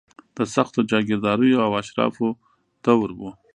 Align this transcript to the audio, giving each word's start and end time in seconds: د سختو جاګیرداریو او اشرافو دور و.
د 0.37 0.39
سختو 0.55 0.79
جاګیرداریو 0.89 1.63
او 1.65 1.71
اشرافو 1.81 2.27
دور 2.85 3.09
و. 3.17 3.21